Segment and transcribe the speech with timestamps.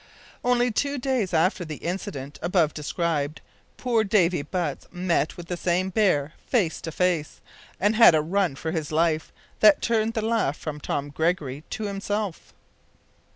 [0.43, 3.39] Only two days after the incident above described,
[3.77, 7.39] poor Davy Butts met with the same bear, face to face,
[7.79, 11.83] and had a run for his life, that turned the laugh from Tom Gregory to
[11.85, 12.51] himself.